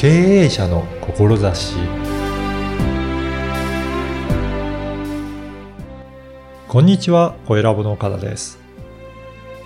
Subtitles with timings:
[0.00, 1.76] 経営者の志
[6.68, 8.58] こんにちは、小ラボの岡田です。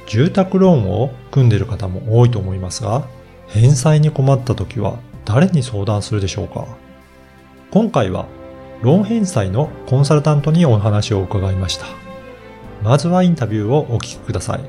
[0.08, 3.06] 住宅ローンを組んでいる方も多いと思いますが、
[3.46, 6.66] 返済に困った時は誰に相談するでしょうか？
[7.70, 8.26] 今回は、
[8.82, 11.86] ローン返済のコンサルタントにお話を伺いました。
[12.82, 14.68] まずはインタビューをお聞きください。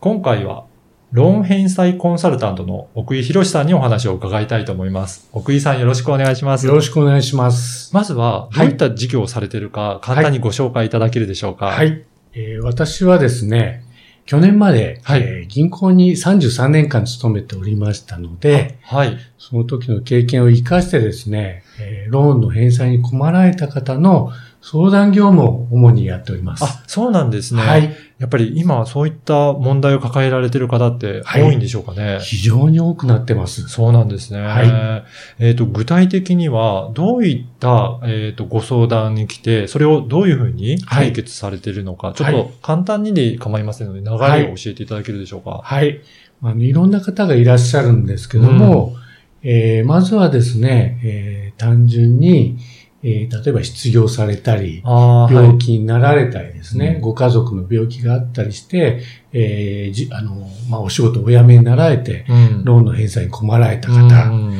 [0.00, 0.64] 今回は、
[1.12, 5.28] ローン返済コンサルタントの奥井博さんにお話を伺いたいと思います。
[5.32, 6.66] 奥井さんよろしくお願いします。
[6.66, 7.94] よろしくお願いします。
[7.94, 11.66] まずは、どういった事業をされているか、簡単にご紹介いただけるでしょうか。
[11.66, 12.02] はい。
[12.34, 13.84] えー私はですね、
[14.26, 19.16] 去年まで、はいえー銀行に33年間勤めておりましたので、はい。
[19.38, 24.32] その時の経験を活かしてですね、えーローンの返済に困られた方の
[24.68, 26.64] 相談業務を主にやっております。
[26.64, 27.62] あ、そうなんですね。
[27.62, 27.96] はい。
[28.18, 32.18] やっぱり今そういった問題を抱えられている方ってはい多いんでしょうかね。
[32.20, 33.68] 非常に多くなってます。
[33.68, 34.40] そうなんですね。
[34.40, 35.04] は
[35.38, 45.60] えっ、と、具体的には、どういった、えっ、と、ご相談に来て、それをどういうふうに解決されているのか、ちょっと簡単にで構いませんので、流れを教えていただけるでしょうか。
[45.62, 46.00] はい。
[46.42, 48.96] あの、いろんな方がいらっしゃるんですけども、
[49.44, 52.58] えーまずはですね、えー単純に、
[53.08, 54.82] えー例えば失業されたり。
[54.84, 57.00] 病気になられたりですね、うん。
[57.02, 59.00] ご家族の病気があったりして、
[59.32, 62.64] えーじあの、まあ、お仕事をお辞めになられて、うん。
[62.64, 64.52] ローンの返済に困られたう方、ん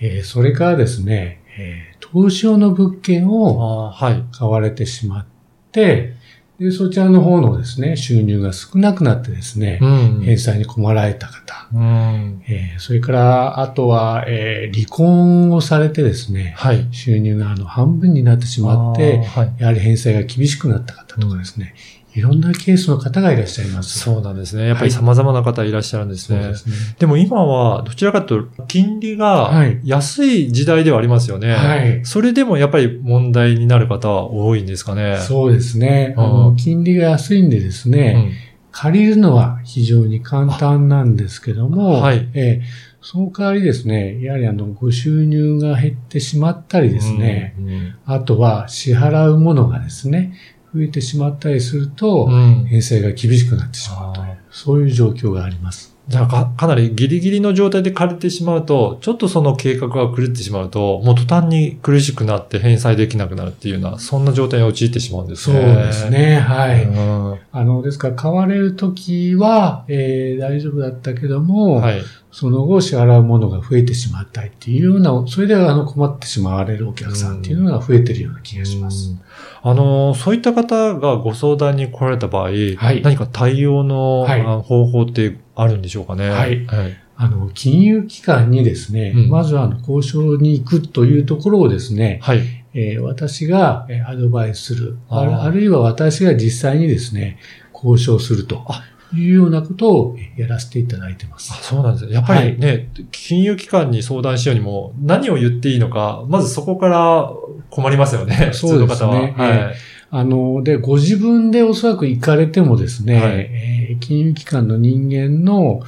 [0.00, 3.92] えーそれからですね、えー投資用の物件あを。
[4.30, 5.26] 買われてしまっ
[5.72, 6.12] て、
[6.58, 16.86] で、そちらの方のですね、収入が少なくなってですね、うん返済に困られた方、うんえーそれから、あとは、えー離婚をされてですね、はい。
[16.92, 19.54] 収入があの半分になってしまって、はい。
[19.58, 21.74] やはり返済が厳しくなった方とかですね、
[22.14, 23.98] いろんなケースの方がいらっしゃいます。
[23.98, 24.68] そうなんですね。
[24.68, 26.42] やっぱり様々な方いらっしゃるんですね。
[26.42, 26.74] そうですね。
[26.98, 31.52] でも今は、どちらかというと、金利がはい安い時代ではありますよね。
[31.52, 32.04] はい。
[32.04, 35.18] それでもやっぱり問題になる方は多いんですかね。
[35.18, 36.14] そうですね。
[36.16, 38.32] あうんの、金利が安いんでですね、
[38.70, 46.94] 借りるのは非常に簡単なんですけども、はいえーその代わりですね、やはりあの、ご収入が減ってしまったりうん。
[46.94, 47.94] ですね、うん。
[48.06, 50.32] あとは支払うものがですね、
[50.74, 55.93] 増えてしまったりすると、うん返済が厳しくなってしまうというそういう状況があります。
[56.06, 65.74] じゃあか、かなりギリギリの状態で借りてしまうと、ちょっとその計画が狂ってしまうと、もう途端に苦しくなって返済できなくなるっていうような、そんな状態に陥ってしまうんですそうね。
[65.74, 66.10] です。
[66.10, 66.84] ね、はい。
[66.84, 72.02] うんあの、ですから、買われるときは、えー大丈夫だったけども、はい。
[72.30, 79.10] その後支払うものが増えてしまったりっていうような、それであの困ってしまわれるお客さんっていうのが増えてるような気がします。
[79.10, 79.20] うん
[79.66, 86.28] あの、そういった方がご相談に来られた場合、はい何か対応の、はいあ方法ってあるんでしょうかね。
[86.30, 86.96] はいはい。
[87.16, 92.40] あの、金融機関にですね、うんまずは交渉に行くというところをですね、はい。
[92.74, 97.38] えー私がえーアドバイスするあーある、いは私が実際にですね、
[97.72, 98.82] 交渉するとあ
[99.14, 101.62] いうようなことをえーやらせていただいてますあ。
[101.62, 102.14] そうなんですね。
[102.14, 107.30] やっぱりね、金融機関に相談しようにも、何を言っていいのか、まずそこから
[107.70, 108.50] 困りますよね。
[108.52, 109.32] そうですね 普通の方は。
[109.32, 109.74] はい。
[110.16, 115.80] あの、で、ご自分でおそらく行かれてもですね、はいえー金融機関の人間の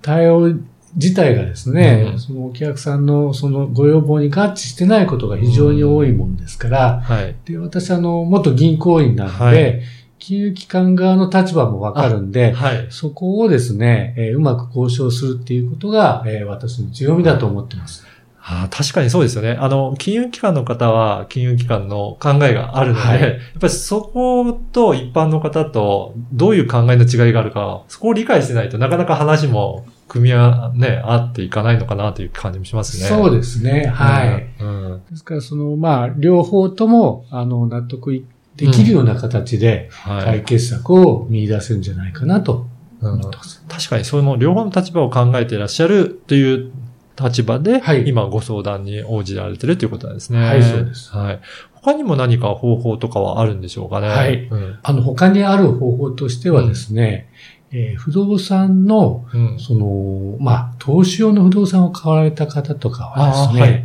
[0.00, 0.54] 対応
[0.94, 7.34] 自体がですね、うんそのお客さんのそのご要望に合致してないことが非常に多いもんですから、はい。
[7.44, 9.82] で、私あの、元銀行員なので、はい
[10.20, 12.86] 金融機関側の立場もわかるんで、はい。
[12.90, 18.06] そこをですね、えーうまく交渉するっていうことが、えー私の強みだと思ってます。
[18.44, 19.56] あー確かにそうですよね。
[19.60, 23.30] あの、金融機関の方は、金融機関の考えがあるので、はいやっ
[23.60, 33.06] ぱりそこと一般の方とどういう考えの違いがあるか、そこを理解してないとなかなか話も組み合わ、ね、合っていかないのかなという感じもしますね。
[33.06, 33.86] そうですね。
[33.86, 34.48] はい。
[34.60, 34.92] うん。
[34.92, 38.24] うんですから、その、まあ、両方とも、あの、納得
[38.56, 40.42] できるような形で、解はい。
[40.42, 42.66] 決策を見出せるんじゃないかなと
[43.00, 43.20] うん。
[43.68, 46.72] 確かに、その両方の立場を考えていらっしゃるという
[47.20, 50.40] 立場で、はい今ご相談に応じられてるということなんですね。
[50.40, 51.40] はいそうですはい。
[51.74, 54.08] 他にも何か方法とかはあるんでしょうかね。
[54.08, 54.78] はいうん。
[54.82, 57.28] あの、他にある方法としてはですね、
[57.72, 59.58] えー不動産の、うん。
[59.58, 63.84] その、まあ、投資用の不動産を買われた方とかはですね、はい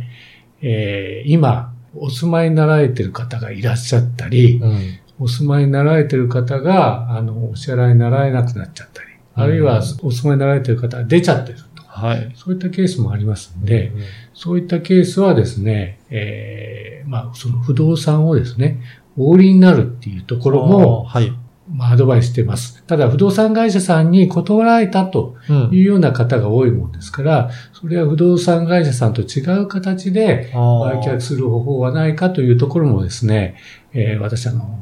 [0.62, 4.98] えー今、お住まいになられてる方がいらっしゃったり、うん。
[5.20, 11.77] お住まいになられてる方が、あの、お支払いになられなくなっちゃったり、あるいはお住まいになられてる方が出ちゃってると。
[11.98, 12.32] はい。
[12.34, 14.00] そういったケースもありますので、うん
[14.34, 18.80] そういったケースはですね、えーまあ、その不動産をですね、
[19.16, 21.32] お売りになるっていうところも、はい。
[21.74, 22.82] まあ、アドバイスしてます。
[22.84, 33.56] ただ、不動産会社さんに断られたとうんいうような方が多いもんですから、それは不動産会社さんと違う形で売却する方法はないかというところもですね、
[33.92, 34.78] えー私、あの、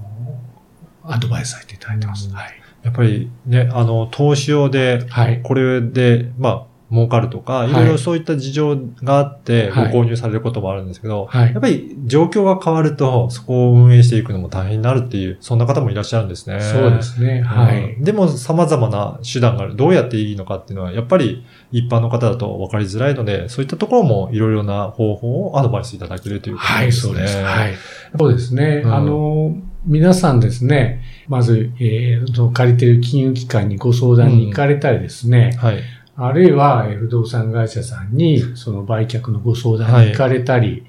[1.02, 2.28] アドバイスさせていただいてます。
[2.28, 2.60] うんはい。
[2.82, 5.40] やっぱりね、あの、投資用で、はい。
[5.42, 16.60] これで、まあ、儲かるとか、いいろいろそういった事情があって、ごはい購入されることもあるんですけど、はいやっぱり状況が変わると、そこを運営していくのも大変になるっていう、そんな方もいらっしゃるんですね。
[16.60, 17.42] そうですね。
[17.42, 17.94] はい。
[17.94, 19.74] うんでも様々な手段がある。
[19.74, 27.14] どうやっていいのかっていうのは、やっぱり一般の方だと分かりづらいので、そういったところもいろいろな方法をアドバイスいただけるということはい、ですね。
[27.14, 27.42] そうです。
[27.42, 27.74] はい。
[28.18, 28.82] そうですね。
[28.84, 29.56] うんあの、
[29.86, 35.78] 皆さんですね、まず、えー借りてる金融機関にご相談に行かれたりですね、はい。
[36.16, 40.86] あるいは、えー不動産会社さんに、その売却のご相談に行かれたり、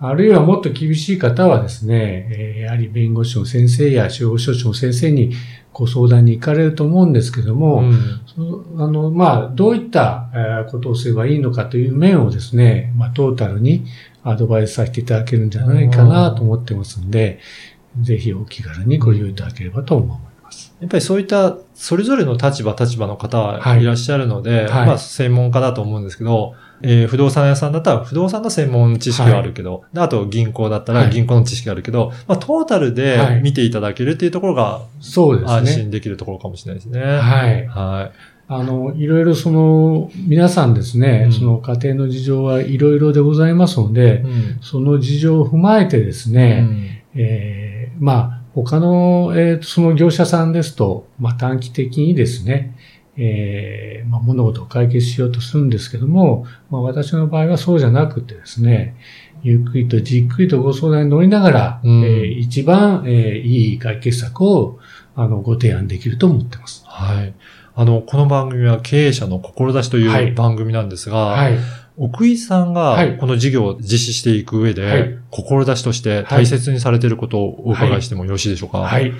[0.00, 5.32] あるいはもっと厳しい方はですね、えーやはり弁護士の先生や司法書士の先生に
[5.72, 8.22] ご相談に行かれると思うんですけども、うん
[8.82, 13.84] あの、まあ、どういった、えーことをすればいいのかという面をですね、まあ、トータルに
[14.24, 17.38] アドバイスさせていただけるんじゃないかなと思ってますんで、
[18.00, 20.27] ぜひお気軽にご利用いただければと思います。
[20.80, 35.52] やっぱりそういった、それぞれの立場、立場の方はいいらっしゃるので、はいまあ専門家だと思うんですけど、えー不動産屋さんだったら不動産の専門知識はあるけど、であと銀行だったらはい銀行の知識があるけど、まあトータルはいで見ていただけるっていうところがそうですね。
[35.52, 37.00] 安心できるところかもしれないですね。
[37.00, 37.66] はい。
[37.66, 38.10] は
[38.50, 43.92] あの、いろいろその、皆さんですね、うんその家庭の事情はいろいろでございますのい。
[43.92, 52.76] で、うんその事情を踏まえてですね、えーまあ、他の、えーその業者さんですと、まあ、短期的にですね、
[53.16, 58.94] えーまあ、物事を解決しようとするんですけども、まあ、私の場合はそうじゃなくてですね、
[59.42, 64.78] ゆっくりとじっくりとご相談に乗りながら、うんえー一番、えーいい解決策を
[65.14, 66.84] あのご提案できると思ってます。
[66.86, 67.34] はい。
[67.74, 71.58] あの、この番組は経営者の志とはいいう番組なんですが、はい。
[71.98, 78.78] 奥井さんはいがこの事業を実施していく上で、はい志として大切にされていることをお伺いしてもよろしいでしょうか？
[78.78, 79.12] はい。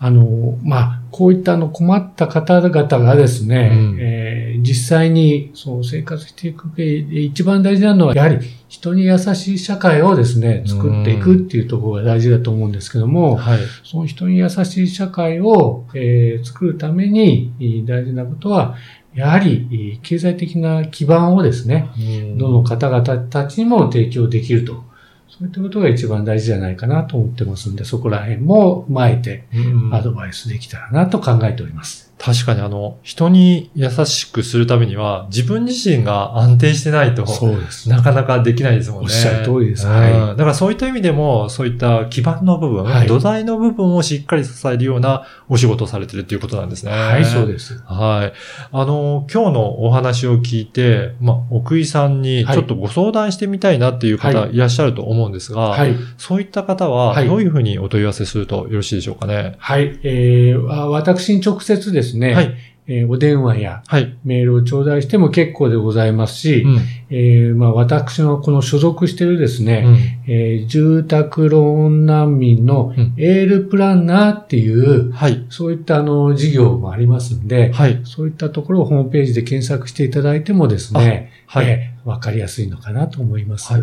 [0.00, 8.38] あの、まあ、こういったあの困った方々がですね、うんえー実際にその生活していく上で一番大事なのは、やはり
[8.68, 13.58] 人に優しい社会をですね、作っていくっていうところが大事だと思うんですけども、はい。
[13.84, 18.76] その人に優しい社会を、えー作るためにえー大事なことは、
[19.14, 21.90] やはりえー経済的な基盤をですね、
[22.36, 24.86] どの方々たちにも提供できると。
[25.28, 32.07] そういったことが一番大事じゃないかなと思ってますんで、そこら辺も踏まえてうんアドバイスできたらなと考えております。
[32.18, 37.88] 確かにあの、人に優しくするためには、自分自身が安定してないと、そうです。
[37.88, 39.04] なかなかできないですもんね。
[39.04, 46.92] おっしゃる通りですうんはいだからそういった意味でも、そういった基盤の部分、はい土台の部分をしっかり支えるようなお仕事をされてるっていうことなんですね。
[46.92, 47.80] はい、そうです。
[47.86, 48.32] はい。
[48.72, 55.94] あの、今日のお話を聞いて、まあ、奥井さんにはいちょっとご相談してみたいなっていう方はいいらっしゃると思うんですが、はい。
[56.18, 59.54] そういった方ははいどういうふうにお問い合わせするとよろしいでしょうかね？
[59.58, 59.98] はい。
[60.02, 62.54] えー、あ私に直接ですね、はい。
[62.90, 64.16] えーお電話やはい。
[64.24, 66.78] メールを頂戴しても結構でございますし、うん。
[67.10, 75.44] えーまあ、私のこの所属しているですね、うんえー住宅ローン難民のうんエールプランナーっていう、はい。
[75.50, 78.00] そういったあの事業もありますんで、はい。
[78.04, 81.66] そういったところをホームページで検索していただいてもですね、はい。
[81.66, 83.70] えーわかりやすいのかなと思います。
[83.70, 83.82] はい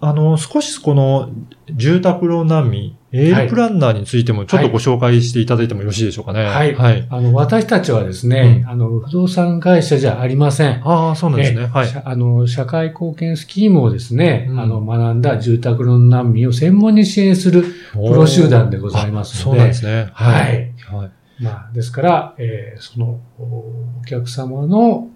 [0.00, 1.30] あの、少しこの
[1.74, 6.44] 住宅ローン難民、エールプランナーについてもちょっとご紹介していただいてもよろしいでしょうかね。
[6.44, 7.06] はいはい。
[7.08, 10.80] あの、私たちはですね、あの、不動産会社じゃありません。
[10.84, 11.66] ああ、そうなんですね。
[11.66, 12.02] はい。
[12.04, 20.08] あの、社会貢献スキームをですね、うんあの、学んだ住宅ローン難民を専門に支援するプロ集団でございますので、あそうなんですね。
[20.12, 20.74] はい。
[20.86, 21.10] はい。
[21.38, 25.08] まあ、ですから、えーその、おお客様の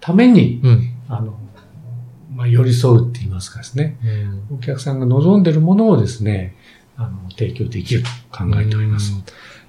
[0.00, 0.90] ために、うん。
[1.08, 1.38] あの、
[2.34, 3.96] まあ、寄り添うって言いますかですね、
[4.50, 6.56] うんお客さんが望んでるものをですね、
[6.96, 9.12] あの、提供できると考えております。
[9.12, 9.24] うん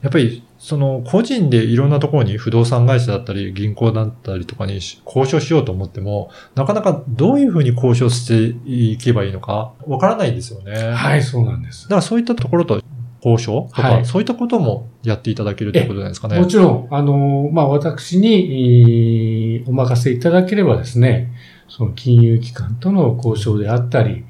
[0.05, 10.94] やっぱり、その、個人でいろんなところに不動産会社だったり、銀行だったりとかにし交渉しようと思っても、なかなかどういうふうに交渉していけばいいのか、わからないんですよね。
[10.94, 11.89] はい、そうなんですだ。
[11.89, 12.82] からそういったところと
[13.25, 16.39] 交渉とか、はいそういったこともやっていただけるということなんですかね。
[16.39, 21.34] もちろん、あの、まあ、私に、えーお任せいただければですね、
[21.67, 24.24] その金融機関との交渉であったり、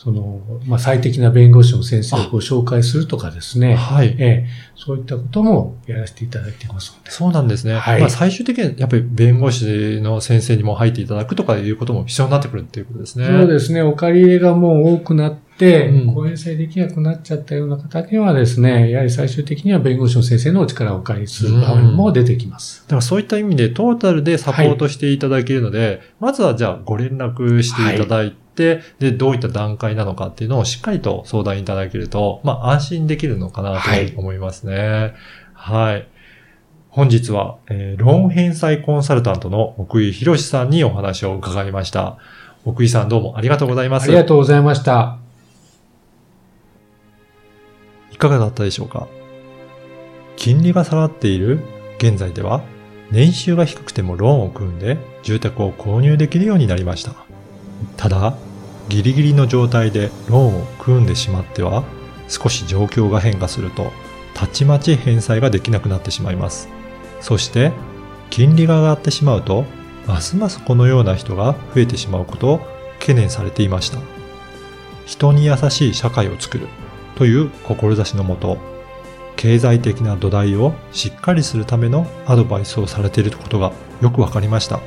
[0.00, 3.74] その、まあ、最適な弁護士の先生をご紹介するとかですね。
[3.74, 4.14] はい。
[4.20, 7.10] ええ、そういったこともやらせていただいてますので。
[7.10, 7.74] そうなんですね。
[7.74, 8.00] はい。
[8.00, 13.26] まあ、最終的にはやっぱり弁護士の先生にも入っていただくとかいうことも必要になってくるっていうことですね。
[13.26, 13.82] そうですね。
[13.82, 22.84] お借り入れがもう多くなって、うん、公演制できなくなっちゃったような方にはですね、やはり最終的には弁護士の先生のお力をお借りする場合も出てきます。
[22.84, 28.47] だからそういった意味でトータルでサポートしていただけるので、はい、まずはじゃあご連絡していただいて、はい、
[28.98, 35.14] で、どういった段階なのかっていうのをしっかりと相談いただけると、まあ安心できるのかなと思いますね。
[35.54, 36.08] はい、はい
[36.90, 42.18] 本日は、えー、ローン返済コンサルタントの奥井博さんにお話を伺いました。
[42.64, 44.04] 奥井さんどうもありがとうございます。
[44.04, 45.18] ありがとうございました。
[48.10, 49.06] いかがだったでしょうか？
[50.36, 51.60] 金利が下がっている
[51.98, 52.62] 現在では、
[53.12, 57.12] 年収が低くてもローンを組んで住宅を購入できるようになりました。
[57.96, 58.34] ただ、
[58.88, 61.84] ギリギリの状態でローンを組んでしまっては、
[62.28, 63.92] 少し状況が変化すると、
[64.34, 66.68] たちまち返済ができなくなってしまいます。
[67.20, 67.72] そして、
[68.30, 69.64] 金利が上がってしまうと、
[70.06, 72.60] ますますこのような人が増えてしまうことを
[72.98, 73.98] 懸念されていました。
[75.04, 76.66] 人に優しい社会を作る
[77.16, 78.58] という志のもと、
[79.36, 84.80] 経済的な土台をしっかりするためのアドバイスをされていることがよくわかりました。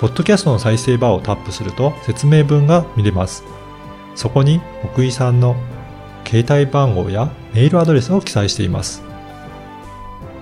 [0.00, 3.44] ポッドキャストの再生バーをタップすると説明文が見れます。
[4.14, 5.54] そこに奥井さんの
[6.26, 9.02] 携帯番号やメールアドレスを記載しています。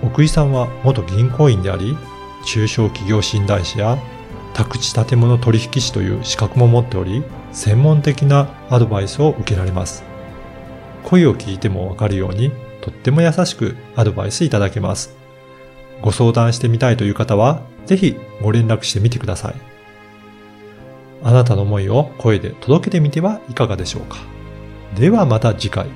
[0.00, 1.96] 奥井さんは元銀行員であり、
[2.44, 3.98] 中小企業診断士や
[4.54, 10.04] 宅地建物取引士という資格も持っており、専門的なアドバイスを受けられます。
[11.02, 15.17] 声を聞いてもわかるように、とっても優しくアドバイスいただけます。
[16.02, 19.54] ご相談してみたいという方は、ぜひご連絡してみてください。
[21.22, 24.18] あなたの思いを声で届けてみてはいかがでしょうか。
[24.96, 25.88] ではまた次回。